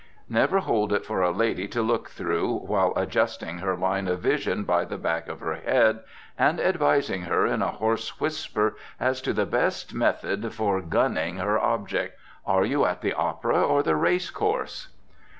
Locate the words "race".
13.95-14.31